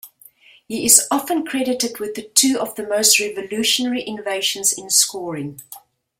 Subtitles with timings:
[0.67, 5.61] He is often credited with two of the most revolutionary innovations in scoring.